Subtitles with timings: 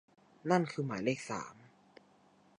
[0.51, 1.55] นั่นคือหมายเลขสาม